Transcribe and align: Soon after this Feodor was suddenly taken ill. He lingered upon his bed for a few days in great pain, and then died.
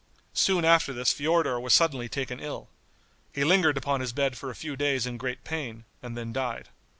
Soon 0.33 0.65
after 0.65 0.93
this 0.93 1.13
Feodor 1.13 1.59
was 1.59 1.73
suddenly 1.75 2.09
taken 2.09 2.39
ill. 2.39 2.69
He 3.35 3.43
lingered 3.43 3.77
upon 3.77 4.01
his 4.01 4.13
bed 4.13 4.35
for 4.35 4.49
a 4.49 4.55
few 4.55 4.75
days 4.75 5.05
in 5.05 5.17
great 5.17 5.43
pain, 5.43 5.85
and 6.01 6.17
then 6.17 6.33
died. 6.33 6.69